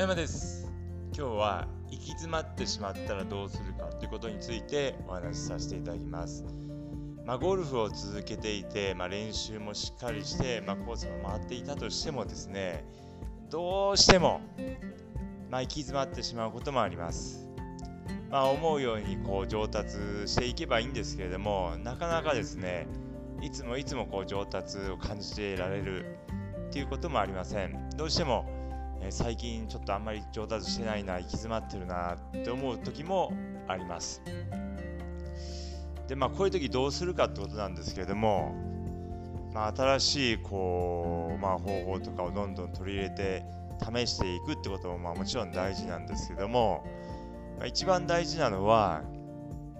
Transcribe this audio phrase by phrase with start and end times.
[0.00, 0.66] 山です。
[1.14, 6.42] 今日は行き詰まってしまったらどうするかということについてお話しさせていただきます。
[7.26, 12.82] まあ、ゴルフを続けていて、まあ、練習もしっかりして、まあ、コースも回っていたとしてもですね
[13.50, 14.40] どうしても、
[15.50, 17.46] まあ、行き詰まってしまうこともあります。
[18.30, 22.86] まあ、思うようにこう上達していけばいいんですけれどもなかなかですね
[23.42, 26.16] いつもいつもこう上達を感じていられる
[26.70, 27.90] っていうこともありません。
[27.98, 28.59] どうしても、
[29.00, 33.32] え、最近ちょっとあんまり上達してないな行き詰まってるなって思う時も
[33.66, 34.22] あります
[36.06, 38.54] でまあこういう時どうするかってことなんですけれども、
[39.54, 43.44] まあ、新しいこう、まあ、方法とかをどんどん取り入れて
[43.80, 46.84] 試していくってこともまあもちろん大事なんですけども
[47.64, 49.02] 一番大事なのは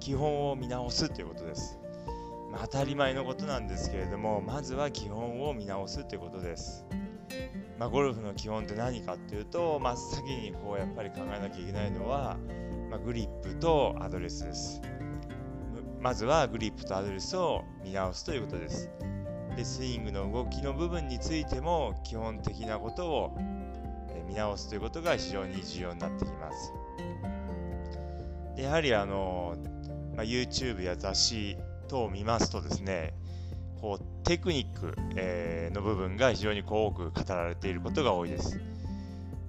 [0.00, 1.78] 基本を見直すということです。
[2.60, 6.86] 当たり前のことなんですけれどもまずは基本を見直すということです。
[7.78, 12.36] まあ、ゴルフの基本って何かっていうと真っ先にこうやっぱり考えなきゃいけないのは、
[12.90, 14.80] まあ、グリップとアドレスです。
[16.00, 18.90] まずはグリップとアドレスを見直すということです。
[19.56, 23.38] でスイングの動きの部分についても基本的なことを
[24.28, 26.72] 見直すということが非常に重要になってきます。
[28.56, 29.56] やはりあの、
[30.14, 31.56] まあ、YouTube や雑誌
[31.88, 33.14] 等を見ますとですね
[33.84, 38.58] こうテクニック、えー、の部分が非常にこう多く語られていることが多いです。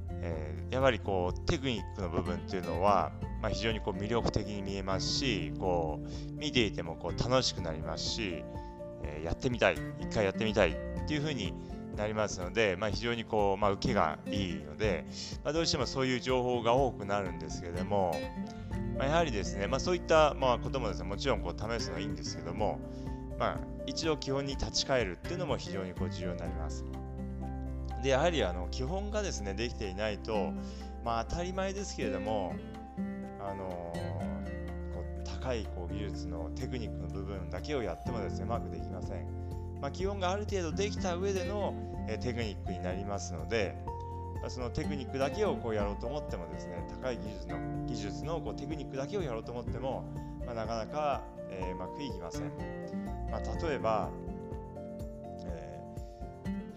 [0.10, 8.44] えー、やはりこうテクニックの部分っていうのは、まあ、非常にこう魅力的に見えますしこう見ていてもこう楽しくなりますし、
[9.04, 10.76] えー、やってみたい一回やってみたいっ
[11.08, 11.54] ていうふうに
[11.96, 15.06] なりますので、まあ、非常にこう、まあ、受けがいいので、
[15.46, 18.14] まあ、どうしてもそういう情報が多くなるんですけれども、
[18.98, 22.82] まあ、やはりですね、まあ、そういったまあこともですねもちろんこう試すのはいいんですけども、
[23.38, 26.86] まあ、一度基本に立ち返るっていうのも非常にこう重要になります。
[28.04, 30.52] でやはりあの基本がですねできていないと、
[31.04, 32.54] まあ、当たり前ですけれども、
[33.40, 33.94] あの
[34.94, 39.28] こう高いこう技術のテクニックの部分だけをやってもですねうまくできません。
[39.82, 41.74] まあ、基本がある程度できた上での、
[42.08, 43.76] えテクニックになりますので、
[44.48, 47.58] そのテクニックだけをこうやろうと思ってもですね高い技術の
[47.88, 50.06] 技術のこうテクニックだけをやろうと思っても、
[50.46, 52.52] まあ、なかなか、えー、うまくいきません、
[53.32, 54.10] まあ、例えば、
[55.46, 55.82] え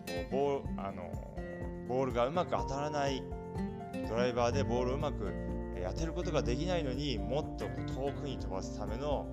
[0.06, 1.10] ー、こうボーあの
[1.88, 3.22] ボールがうまく当たらない
[4.08, 5.32] ドライバーでボールをうまく
[5.86, 9.26] 当てることができないのにもっと遠くに飛ばすための、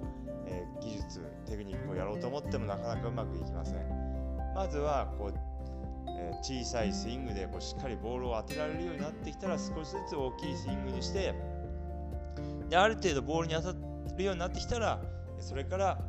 [0.47, 4.05] えー、技術テクニックをやろうと思ってもなかなかうまくいきません。
[4.55, 5.33] まずはこう
[6.07, 11.33] え小さいスイングでこうしっかりボールを当てられるようになってきたら少しずつ大きいスイングにして
[12.69, 13.75] である程度ボールに当た
[14.17, 15.01] るようになってきたら
[15.39, 15.99] それから、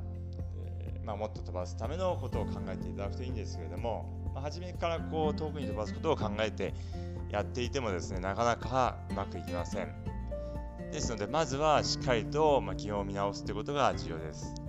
[1.06, 6.75] まあ、もっと飛ばすためのことを考えていただくといいんですけれども、まあ、初めからこう遠くに飛ばすことを考えて
[7.31, 9.94] やっていてもですねなかなかうまくいきません
[10.91, 14.62] ですのでまずはしっかりと、ま基本を見直すということが重要ですで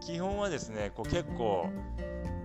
[0.00, 1.68] 基本はですねこう結構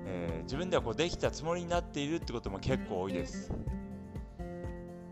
[0.07, 3.51] えー、自分ではこうできたつもりになっているってことも結構多いです。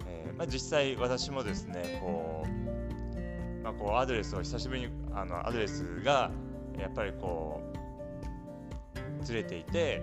[0.08, 6.32] えー、まあ、実際私もですねこう、まあ、こうアドレスを久しぶりにあのアドレスが
[6.80, 7.83] やっぱりこう
[9.24, 10.02] ずれていて、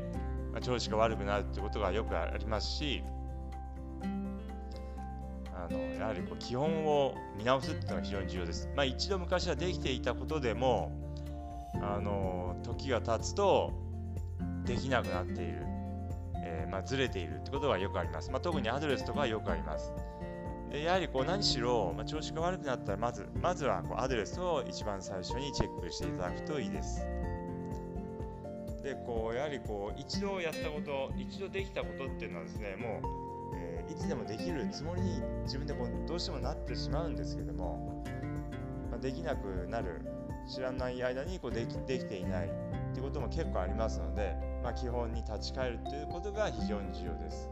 [0.53, 3.03] まあ、調子が悪くなるってことがよくありますし
[5.55, 8.69] あのやはりこう基本を見直すっていうのが非常に重要です。
[8.75, 10.91] まあ、一度昔はできていたことでも
[11.83, 13.73] あの時が経つと
[14.65, 15.59] できなくなっている、
[16.37, 18.31] えー、まあ、ずれているってことがよくあります。
[18.31, 19.93] まあ、特にアドレスとかはよくあります。
[20.71, 27.05] でやはりこう何しろ、まあ、調子が悪くなったらまずまずはこうアドレスを一番最初にチェックしていただくといいです。
[28.83, 33.01] でこうやはりこう一度やったこと一度できたことっていうのはですねも
[33.53, 38.05] う、えー、いつでもできるつもりに自分でこうどうしてもなってしまうんですけども、
[38.91, 40.01] まあ、できなくなる
[40.49, 42.51] 知らない間にこうできできていないっ
[42.93, 47.51] ていうことも結構ありますのでまあ、基本に立ち返るということが非常に重要です。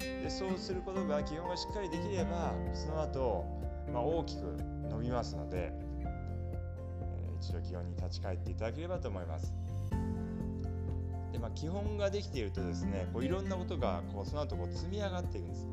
[0.00, 3.44] でそうすることが基本がしっかりできればその後、
[3.92, 4.56] まあ、大きく
[4.90, 9.52] 伸びますので、えー、一度基本に立ち返っていただければと思います。
[11.32, 15.66] でまあ、基本ができているとですねこういろんなことがこうその後こう積み上がっていくんです。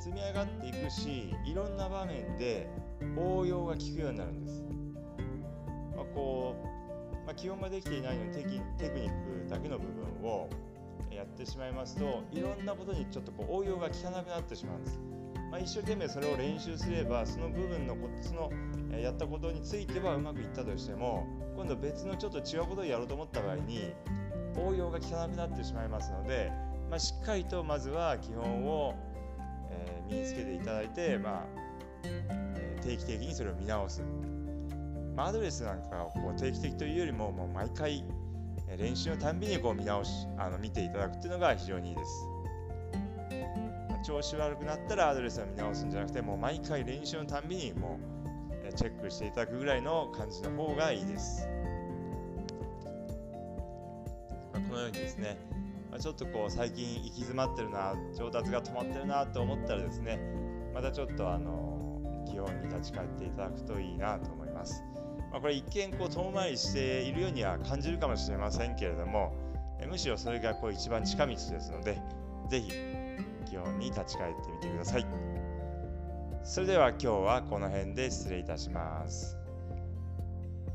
[0.00, 2.68] 積み上がっていくしいろんな場面で
[3.16, 4.62] 応用が効くようになるんです。
[5.96, 6.68] まあ、こう
[7.26, 10.48] まあ、基本ができていないのにテクニックだけの部分を
[11.10, 14.98] やってしまいますといろんなことにちょっとこう応用が効かなくなってしまうんです。
[15.50, 18.50] まあ、一生懸命それを練習すればその部分のその
[18.98, 23.92] やったことについてはうまくいったとしても今度別のちょっと違うことをやろうと思った場合に
[24.66, 26.50] 応用が効かなくなってしまいますので、
[26.90, 28.94] まあ、しっかりとまずは基本を
[29.70, 31.44] え、身につけていただいて、まあ
[32.04, 34.02] え、定期的にそれを見直す、
[35.16, 38.04] まあ、アドレスなんかをこう定期的というよりももう毎回
[38.76, 42.10] 練習のたんびにこう見直しあの見ていただくっていうのが非常にいいです。
[44.04, 47.98] 調子悪くなったらアドレスを見直すんじゃなくてもう毎回練習のたんびにも
[48.68, 51.46] うチェックしていただくぐらいの感じの方がいいです。
[54.78, 55.38] のようにですね、
[55.90, 60.18] ま、ちょっとこう最近行き詰まってるな上達が止まってるなと思ったらですね
[60.72, 64.82] またちょっとあの基本に立ち返っていただくといいなと思います。
[65.30, 69.34] まあ、これ一見こう遠回りしているようには感じるかもしれませんけれども
[69.86, 72.00] むしろそれがこう一番近道ですので
[72.48, 72.72] 是非
[73.44, 75.06] 基本に立ち返ってみてください。
[76.44, 79.36] それでは今日はこの辺で失礼いたします。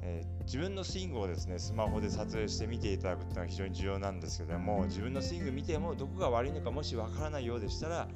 [0.06, 8.08] えー、自分のスイングをですねスマホで撮影して見ていただくというのは非常に重要なんですけども自分のスイング見てもどこが悪いのかもしわからないようでしたら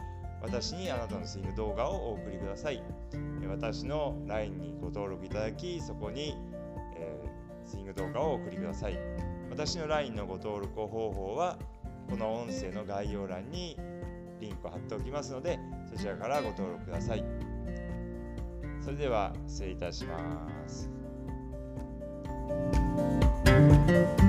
[0.41, 2.83] 私にあなたのスイング動画をお送りください。
[3.49, 6.35] 私の LINE にご登録いただきそこに、
[6.95, 8.99] えー、スイング動画をお送りください。
[9.49, 11.57] 私の LINE のご登録方法は
[12.09, 13.77] この音声の概要欄に
[14.39, 15.57] リンクを貼っておきますので
[15.89, 17.23] そちらからご登録ください。
[18.79, 20.96] それでは失礼いたします。
[23.47, 24.26] Thank you.